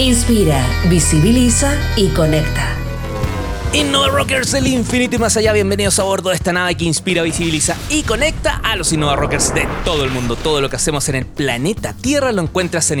[0.00, 2.66] Inspira, visibiliza y conecta.
[3.72, 7.22] Innova Rockers el infinito y más allá, bienvenidos a bordo de esta nave que inspira,
[7.22, 10.34] visibiliza y conecta a los Innova Rockers de todo el mundo.
[10.34, 12.98] Todo lo que hacemos en el planeta Tierra lo encuentras en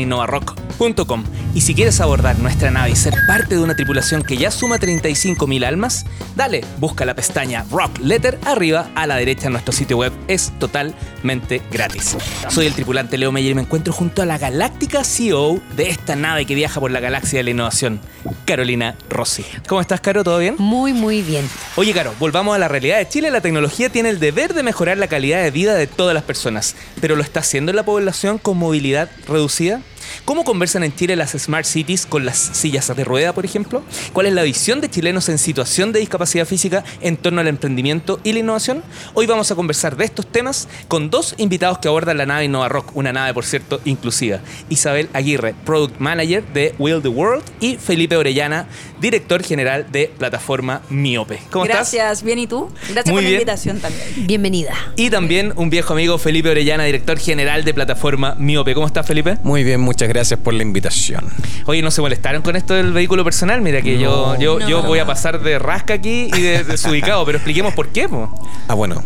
[1.54, 4.78] Y si quieres abordar nuestra nave y ser parte de una tripulación que ya suma
[4.78, 9.98] 35.000 almas, dale, busca la pestaña Rock Letter arriba a la derecha en nuestro sitio
[9.98, 10.12] web.
[10.26, 12.16] Es totalmente gratis.
[12.48, 16.16] Soy el tripulante Leo Meyer y me encuentro junto a la galáctica CEO de esta
[16.16, 18.00] nave que viaja por la galaxia de la innovación,
[18.44, 19.44] Carolina Rossi.
[19.68, 20.24] ¿Cómo estás, Caro?
[20.24, 20.56] ¿Todo bien?
[20.58, 21.48] Muy, muy bien.
[21.76, 23.30] Oye, Caro, volvamos a la realidad de Chile.
[23.30, 26.74] La tecnología tiene el deber de mejorar la calidad de vida de todas las personas,
[27.00, 29.80] pero ¿lo está haciendo la población con movilidad reducida?
[30.24, 33.82] ¿Cómo conversan en Chile las Smart Cities con las sillas de rueda, por ejemplo?
[34.14, 38.18] ¿Cuál es la visión de chilenos en situación de discapacidad física en torno al emprendimiento
[38.24, 38.82] y la innovación?
[39.12, 42.70] Hoy vamos a conversar de estos temas con dos invitados que abordan la nave Innova
[42.70, 44.40] Rock, una nave, por cierto, inclusiva.
[44.70, 48.66] Isabel Aguirre, Product Manager de Will the World, y Felipe Orellana,
[49.02, 51.40] Director General de Plataforma Miope.
[51.50, 52.22] ¿Cómo Gracias, estás?
[52.22, 52.70] bien, ¿y tú?
[52.88, 54.08] Gracias Muy por la invitación también.
[54.26, 54.72] Bienvenida.
[54.96, 58.72] Y también un viejo amigo, Felipe Orellana, Director General de Plataforma Miope.
[58.72, 59.36] ¿Cómo estás, Felipe?
[59.42, 61.24] Muy bien, muchas gracias por la invitación.
[61.66, 63.60] Oye, ¿no se molestaron con esto del vehículo personal?
[63.60, 64.68] Mira que yo, yo, no.
[64.68, 68.32] yo voy a pasar de rasca aquí y de desubicado, pero expliquemos por qué, po.
[68.68, 69.02] Ah, bueno,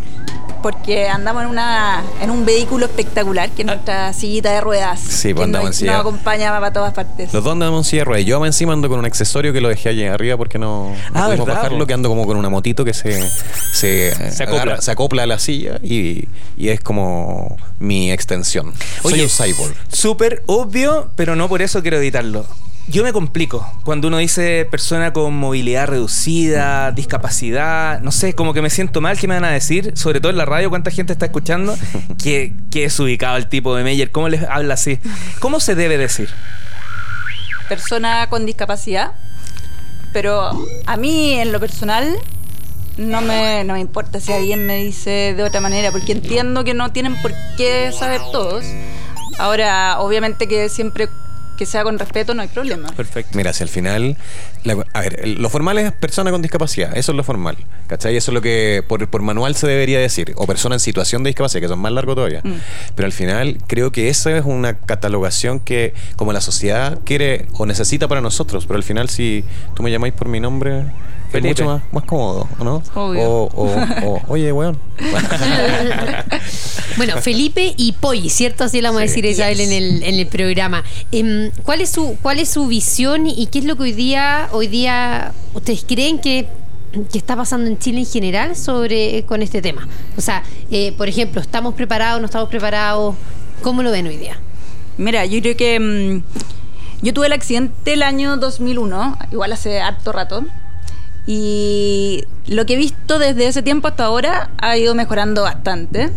[0.62, 5.00] Porque andamos en una en un vehículo espectacular, que es nuestra sillita de ruedas.
[5.00, 5.92] Sí, pues andamos en nos, silla.
[5.92, 7.32] nos acompaña para todas partes.
[7.32, 8.26] los dos andamos en silla de ruedas.
[8.26, 11.26] Yo encima ando con un accesorio que lo dejé allí arriba porque no, no Ah,
[11.26, 13.22] pudimos ¿verdad, bajarlo, que ando como con una motito que se,
[13.72, 14.62] se, Se acopla.
[14.62, 18.74] agarra- se acopla a la silla y, y es como mi extensión.
[19.02, 19.74] Soy un cyborg.
[19.88, 22.46] Súper obvio, pero no por eso quiero editarlo.
[22.90, 28.62] Yo me complico cuando uno dice persona con movilidad reducida, discapacidad, no sé, como que
[28.62, 29.92] me siento mal, ¿qué me van a decir?
[29.94, 31.76] Sobre todo en la radio, ¿cuánta gente está escuchando?
[32.22, 34.98] Que, es ubicado el tipo de Meyer, ¿cómo les habla así?
[35.40, 36.30] ¿Cómo se debe decir?
[37.68, 39.12] Persona con discapacidad.
[40.12, 40.50] Pero
[40.86, 42.16] a mí, en lo personal,
[42.96, 46.72] no me, no me importa si alguien me dice de otra manera, porque entiendo que
[46.72, 48.64] no tienen por qué saber todos.
[49.38, 51.08] Ahora, obviamente que siempre
[51.58, 52.88] que sea con respeto no hay problema.
[52.96, 53.36] Perfecto.
[53.36, 54.16] Mira, si al final.
[54.64, 56.96] la- a ver, lo formal es persona con discapacidad.
[56.96, 57.58] Eso es lo formal.
[57.88, 58.16] ¿Cachai?
[58.16, 60.32] Eso es lo que por, por manual se debería decir.
[60.36, 62.40] O persona en situación de discapacidad, que son más largos todavía.
[62.44, 62.54] Mm.
[62.94, 67.66] Pero al final, creo que esa es una catalogación que, como la sociedad quiere o
[67.66, 68.64] necesita para nosotros.
[68.66, 70.84] Pero al final, si tú me llamáis por mi nombre.
[71.28, 71.48] Es Felipe.
[71.48, 72.82] mucho más, más cómodo, ¿o ¿no?
[72.94, 73.20] Obvio.
[73.22, 74.78] O, o- o, oye, weón.
[76.98, 78.64] Bueno, Felipe y Poi, ¿cierto?
[78.64, 80.82] Así le vamos a decir a Isabel en el, en el programa.
[81.12, 84.48] Em, ¿cuál, es su, ¿Cuál es su visión y qué es lo que hoy día,
[84.52, 86.48] hoy día ustedes creen que,
[87.10, 89.88] que está pasando en Chile en general sobre con este tema?
[90.16, 90.42] O sea,
[90.72, 93.14] eh, por ejemplo, ¿estamos preparados, no estamos preparados?
[93.62, 94.36] ¿Cómo lo ven hoy día?
[94.96, 96.22] Mira, yo creo que mm,
[97.02, 100.44] yo tuve el accidente el año 2001, igual hace harto rato,
[101.30, 106.08] y lo que he visto desde ese tiempo hasta ahora ha ido mejorando bastante,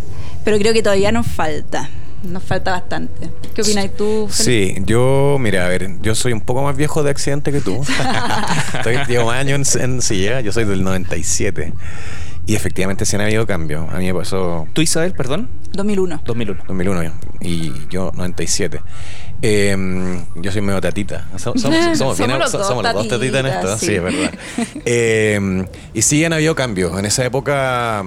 [0.45, 1.89] pero creo que todavía nos falta,
[2.23, 3.29] nos falta bastante.
[3.53, 4.29] ¿Qué opinas tú?
[4.29, 4.77] Felipe?
[4.77, 7.81] Sí, yo, mira, a ver, yo soy un poco más viejo de accidente que tú.
[8.73, 11.73] Estoy, llevo años en, en silla, yo soy del 97.
[12.45, 13.93] Y efectivamente sí han habido cambios.
[13.93, 15.49] A mí me pasó ¿Tú, Isabel, perdón?
[15.73, 16.21] 2001.
[16.25, 16.63] 2001.
[16.67, 18.79] 2001 y yo 97.
[19.41, 19.75] Eh,
[20.35, 21.27] yo soy medio tatita.
[21.37, 23.93] So- Somos, somos, Somos bien- los dos somos los dos tatitas en esto, sí, sí.
[23.95, 24.31] es verdad.
[24.85, 26.97] Eh, y sí han habido cambios.
[26.99, 28.03] En esa época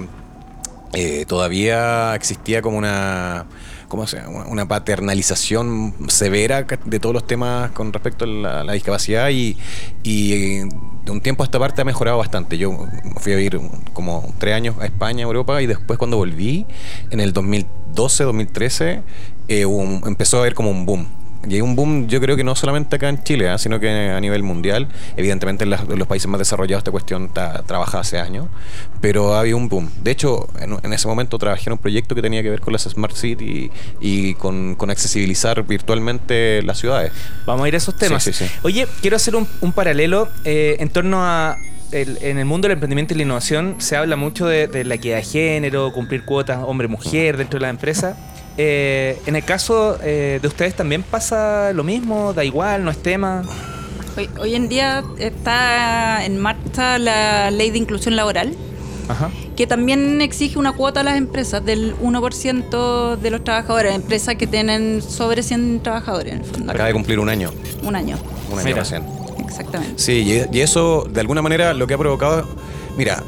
[0.93, 3.45] eh, todavía existía como una
[3.89, 4.45] ¿cómo se llama?
[4.47, 9.57] una paternalización severa de todos los temas con respecto a la, la discapacidad y,
[10.03, 10.59] y,
[11.05, 12.57] de un tiempo a esta parte ha mejorado bastante.
[12.57, 12.87] Yo
[13.17, 13.59] fui a vivir
[13.93, 16.65] como tres años a España, Europa y después cuando volví
[17.11, 19.01] en el 2012, 2013
[19.49, 21.07] eh, un- empezó a haber como un boom.
[21.47, 23.57] Y hay un boom, yo creo que no solamente acá en Chile, ¿ah?
[23.57, 24.87] sino que a nivel mundial.
[25.17, 28.47] Evidentemente en, las- en los países más desarrollados esta cuestión está trabajada hace años,
[29.01, 29.89] pero ha habido un boom.
[30.01, 32.73] De hecho, en, en ese momento trabajé en un proyecto que tenía que ver con
[32.73, 33.69] las Smart City
[34.01, 37.11] y, con, con accesibilizar virtualmente las ciudades.
[37.45, 38.23] Vamos a ir a esos temas.
[38.23, 38.51] Sí, sí, sí.
[38.63, 41.57] Oye, quiero hacer un, un paralelo eh, en torno a.
[41.91, 44.95] el- en el mundo del emprendimiento y la innovación se habla mucho de, de la
[44.95, 48.17] equidad de género, cumplir cuotas hombre-mujer dentro de la empresa.
[48.57, 52.97] Eh, en el caso eh, de ustedes también pasa lo mismo, da igual, no es
[53.01, 53.43] tema.
[54.17, 58.55] Hoy, hoy en día está en marcha la ley de inclusión laboral,
[59.09, 59.29] Ajá.
[59.57, 64.47] que también exige una cuota a las empresas del 1% de los trabajadores, empresas que
[64.47, 66.71] tienen sobre 100 trabajadores en el fondo.
[66.71, 67.51] Acaba de cumplir un año.
[67.83, 68.17] Un año,
[68.51, 68.79] Un año Mira.
[68.79, 69.03] recién.
[69.45, 70.01] exactamente.
[70.01, 70.13] Sí,
[70.51, 72.47] y, y eso de alguna manera lo que ha provocado.
[72.97, 73.21] Mira,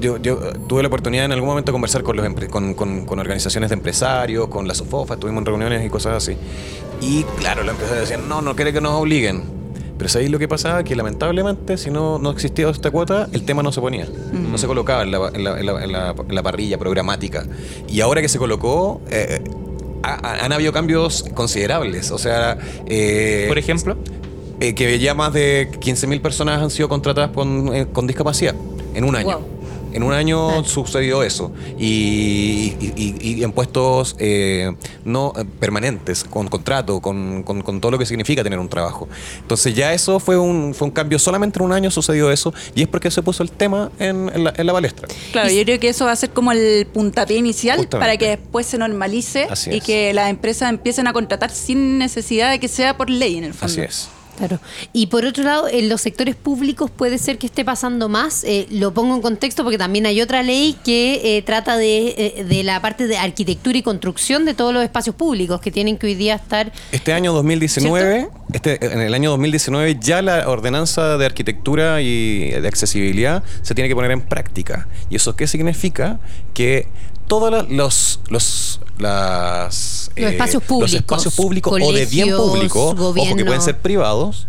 [0.00, 0.36] yo, yo
[0.66, 3.74] tuve la oportunidad en algún momento de conversar con, los con, con- con organizaciones de
[3.74, 6.36] empresarios, con la SOFOFA, estuvimos en reuniones y cosas así.
[7.00, 9.42] Y claro, los empresarios decían, no, no quiere que nos obliguen.
[9.98, 10.82] Pero ¿sabéis lo que pasaba?
[10.82, 14.06] Que lamentablemente, si no, no existía esta cuota, el tema no se ponía.
[14.32, 17.44] No se colocaba en la, en la- en la- en parrilla programática.
[17.86, 19.42] Y ahora que se colocó, eh,
[20.02, 22.10] ha- ha- han habido cambios considerables.
[22.12, 22.56] O sea,
[22.86, 23.98] eh, Por ejemplo,
[24.60, 28.54] eh, que ya más de 15.000 personas han sido contratadas con, eh, con discapacidad
[28.94, 29.36] en un año.
[29.38, 29.46] Wow.
[29.92, 30.64] En un año Claro.
[30.64, 31.52] sucedió eso.
[31.78, 34.72] Y, y- y- y en puestos eh,
[35.04, 39.08] no eh, permanentes, con contrato, con, con- con todo lo que significa tener un trabajo.
[39.40, 41.18] Entonces ya eso fue un, fue un cambio.
[41.18, 42.52] Solamente en un año sucedió eso.
[42.74, 45.08] Y es porque se puso el tema en, en la, en la palestra.
[45.32, 47.98] Claro, yo creo que eso va a ser como el puntapié inicial Justamente.
[48.06, 49.84] para que después se normalice Así y es.
[49.84, 53.54] que las empresas empiecen a contratar sin necesidad de que sea por ley en el
[53.54, 53.72] fondo.
[53.72, 54.08] Así es.
[54.40, 54.58] Claro.
[54.94, 58.42] Y por otro lado, en los sectores públicos puede ser que esté pasando más.
[58.44, 62.44] Eh, lo pongo en contexto porque también hay otra ley que eh, trata de, eh,
[62.48, 66.06] de la parte de arquitectura y construcción de todos los espacios públicos que tienen que
[66.06, 66.72] hoy día estar.
[66.90, 72.66] Este año 2019, este, en el año 2019 ya la ordenanza de arquitectura y de
[72.66, 74.88] accesibilidad se tiene que poner en práctica.
[75.10, 76.18] ¿Y eso qué significa?
[76.54, 76.88] Que
[77.30, 83.14] todos los, los, las, Los espacios públicos, los espacios públicos o de bien público, ojo
[83.14, 83.44] que gobierno.
[83.46, 84.46] pueden ser privados,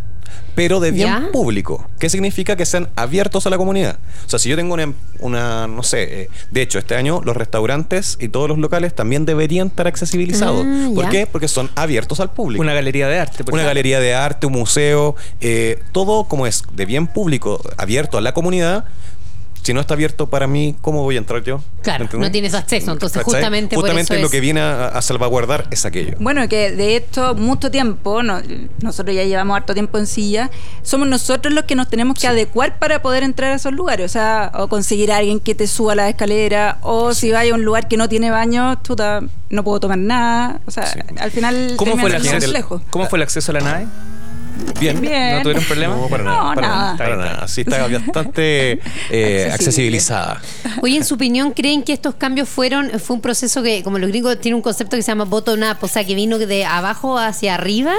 [0.56, 1.30] pero de bien ¿Ya?
[1.32, 1.88] público.
[1.98, 2.56] ¿Qué significa?
[2.58, 3.98] Que sean abiertos a la comunidad.
[4.26, 7.38] O sea, si yo tengo una, una no sé, eh, de hecho, este año los
[7.38, 10.66] restaurantes y todos los locales también deberían estar accesibilizados.
[10.68, 11.10] Ah, ¿Por ya.
[11.10, 11.28] qué?
[11.28, 12.62] Porque son abiertos al público.
[12.62, 13.44] una galería de arte.
[13.46, 13.70] por Una ejemplo.
[13.70, 18.34] galería de arte, un museo, eh, todo como es de bien público, abierto a la
[18.34, 18.84] comunidad.
[19.64, 21.62] Si no está abierto para mí, ¿cómo voy a entrar yo?
[21.84, 22.28] Claro, ¿Entendés?
[22.28, 23.34] no tienes acceso, entonces ¿Cachai?
[23.42, 26.16] justamente por Justamente eso lo es- que viene a, a salvaguardar es aquello.
[26.20, 28.42] Bueno, que de esto mucho tiempo, no-
[28.82, 30.50] nosotros ya llevamos harto tiempo en silla,
[30.82, 34.06] somos nosotros los que nos tenemos que adecuar para poder entrar a esos lugares.
[34.06, 37.56] O sea, o conseguir a alguien que te suba la escalera, o si vaya a
[37.56, 39.22] un lugar que no tiene baño, chuta,
[39.52, 40.60] no puedo tomar nada.
[40.66, 41.00] O sea, Sí.
[41.20, 42.66] al final ¿Cómo fue, el.
[42.90, 43.86] ¿Cómo fue el acceso a la nave?
[44.80, 45.00] Bien.
[45.00, 45.38] Bien.
[45.38, 45.96] ¿No tuvieron problema?
[45.96, 46.56] No, para No, nada.
[46.56, 46.82] Para nada.
[46.84, 46.98] nada.
[46.98, 47.48] Para nada.
[47.48, 50.42] Sí, está bastante eh, accesibilizada.
[50.82, 54.10] Oye, en su opinión, ¿creen que estos cambios fueron, fue un proceso que, como los
[54.10, 57.56] gringos tienen un concepto que se llama bottom-up, o sea, que vino de abajo hacia
[57.56, 57.94] arriba?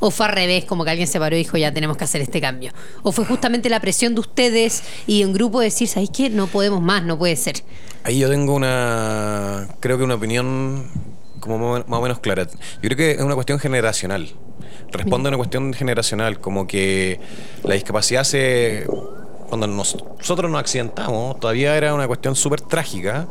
[0.00, 2.20] ¿O fue al revés, como que alguien se paró y dijo, ya tenemos que hacer
[2.20, 2.72] este cambio?
[3.02, 6.30] ¿O fue justamente la presión de ustedes y un grupo de decir, ¿sabéis qué?
[6.30, 7.56] No podemos más, no puede ser.
[8.02, 10.90] Ahí yo tengo una, creo que una opinión
[11.40, 12.44] como más o menos clara.
[12.46, 14.28] Yo creo que es una cuestión generacional.
[14.94, 17.20] Responde a una cuestión generacional, como que
[17.64, 18.86] la discapacidad se...
[19.48, 23.28] Cuando nos- nosotros nos accidentamos, todavía era una cuestión súper trágica,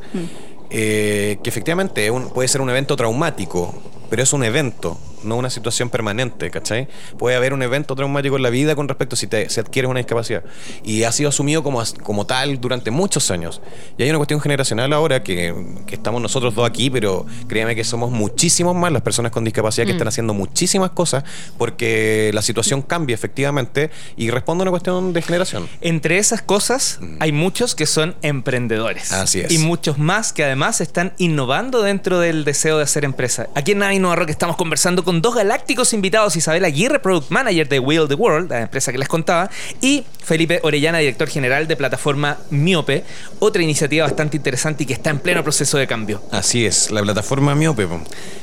[0.69, 3.74] eh, que efectivamente un- puede ser un evento traumático,
[4.10, 6.88] pero es un evento, no una situación permanente, ¿cachai?
[7.18, 9.90] Puede haber un evento traumático en la vida con respecto a si, te, si adquieres
[9.90, 10.44] una discapacidad.
[10.84, 13.62] Y ha sido asumido como, as- como tal durante muchos años.
[13.98, 15.54] Y hay una cuestión generacional ahora que,
[15.88, 19.86] que estamos nosotros dos aquí, pero créeme que somos muchísimos más las personas con discapacidad
[19.86, 21.24] que están haciendo muchísimas cosas
[21.58, 25.68] porque la situación cambia efectivamente y responde a una cuestión de generación.
[25.82, 29.12] Entre esas cosas, hay muchos que son emprendedores.
[29.13, 29.51] Así es.
[29.51, 33.48] Y muchos más que además están innovando dentro del deseo de hacer empresa.
[33.56, 37.67] Aquí en Nada Innova Rock estamos conversando con dos galácticos invitados, Isabel Aguirre, Product Manager
[37.67, 39.50] de Will the World, la empresa que les contaba,
[39.82, 43.03] y Felipe Orellana, Director General de plataforma Miope,
[43.39, 46.22] otra iniciativa bastante interesante y que está en pleno proceso de cambio.
[46.32, 47.88] Así es, la plataforma Miope.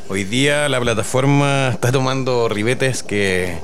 [0.09, 3.59] Hoy día la plataforma está tomando ribetes que,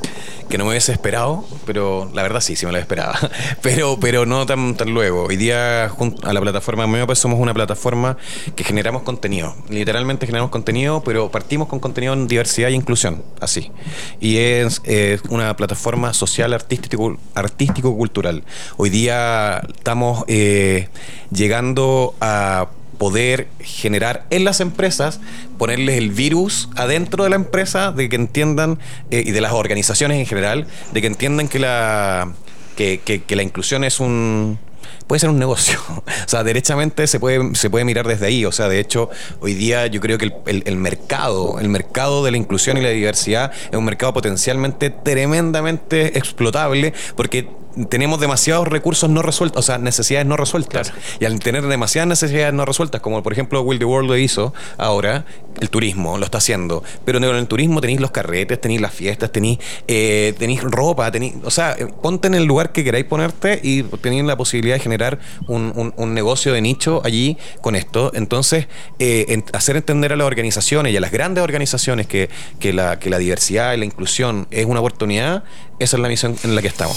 [0.48, 3.18] que no me hubiese esperado, pero la verdad sí, sí me lo esperaba.
[3.62, 5.24] Pero, pero no tan, tan luego.
[5.24, 8.16] Hoy día junto a la plataforma Miope somos una plataforma
[8.54, 9.54] que generamos contenido.
[9.68, 13.72] Literalmente generamos contenido, pero partimos con contenido en diversidad e inclusión, así.
[14.20, 14.82] Y es
[15.28, 18.44] una plataforma social, artístico, artístico-cultural.
[18.76, 20.88] Hoy día estamos eh,
[21.30, 25.20] llegando a poder generar en las empresas,
[25.58, 28.78] ponerles el virus adentro de la empresa, de que entiendan,
[29.10, 32.32] eh, y de las organizaciones en general, de que entiendan que la,
[32.76, 34.58] que, que- la inclusión es un
[35.06, 35.78] puede ser un negocio.
[36.26, 38.44] O sea, derechamente se puede, se puede mirar desde ahí.
[38.44, 39.08] O sea, de hecho,
[39.40, 42.88] hoy día yo creo que el- el mercado, el mercado de la inclusión y la
[42.90, 47.48] diversidad es un mercado potencialmente tremendamente explotable porque
[47.88, 50.92] tenemos demasiados recursos no resueltos, o sea, necesidades no resueltas.
[51.20, 54.54] Y al tener demasiadas necesidades no resueltas, como por ejemplo Will the World lo hizo
[54.78, 55.24] ahora,
[55.60, 56.82] el turismo lo está haciendo.
[57.04, 61.50] Pero en el turismo tenéis los carretes, tenéis las fiestas, tenéis, eh, ropa, tenéis, o
[61.50, 65.18] sea, eh, ponte en el lugar que queráis ponerte y tenéis la posibilidad de generar
[65.48, 68.10] un, un- un negocio de nicho allí con esto.
[68.14, 68.68] Entonces,
[68.98, 72.28] eh, en- hacer entender a las organizaciones y a las grandes organizaciones que,
[72.58, 75.44] que la, que la diversidad y la inclusión es una oportunidad,
[75.78, 76.96] esa es la misión en la que estamos.